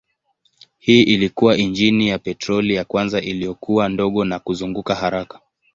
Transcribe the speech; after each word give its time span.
Hii 0.77 1.03
ilikuwa 1.03 1.57
injini 1.57 2.07
ya 2.09 2.19
petroli 2.19 2.73
ya 2.75 2.85
kwanza 2.85 3.21
iliyokuwa 3.21 3.89
ndogo 3.89 4.25
na 4.25 4.39
kuzunguka 4.39 4.95
haraka. 4.95 5.39